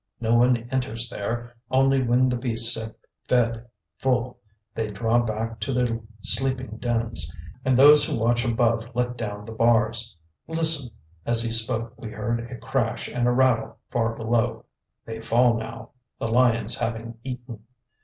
[0.19, 2.95] No one enters there, only when the beasts have
[3.27, 3.67] fed
[3.97, 4.39] full
[4.73, 7.31] they draw back to their sleeping dens,
[7.63, 10.17] and those who watch above let down the bars.
[10.47, 10.87] Listen,"
[11.23, 14.65] and as he spoke we heard a crash and a rattle far below.
[15.05, 17.61] "They fall now, the lions having eaten.